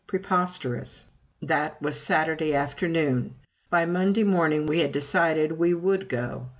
Preposterous! 0.07 1.05
That 1.43 1.79
was 1.79 2.01
Saturday 2.01 2.55
afternoon. 2.55 3.35
By 3.69 3.85
Monday 3.85 4.23
morning 4.23 4.65
we 4.65 4.79
had 4.79 4.91
decided 4.91 5.51
we 5.51 5.75
would 5.75 6.09
go! 6.09 6.49